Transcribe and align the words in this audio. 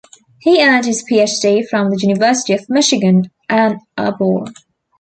He 0.39 0.65
earned 0.65 0.87
his 0.87 1.03
PhD 1.07 1.63
from 1.69 1.91
the 1.91 1.97
University 2.01 2.53
of 2.53 2.67
Michigan, 2.67 3.29
Ann 3.49 3.81
Arbor. 3.95 4.45